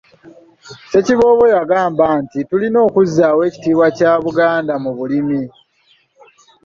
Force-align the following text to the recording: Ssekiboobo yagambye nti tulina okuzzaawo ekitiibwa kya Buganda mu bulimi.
Ssekiboobo 0.83 1.45
yagambye 1.55 2.05
nti 2.21 2.39
tulina 2.49 2.79
okuzzaawo 2.87 3.39
ekitiibwa 3.47 3.87
kya 3.97 4.11
Buganda 4.23 4.73
mu 4.83 4.91
bulimi. 4.97 5.41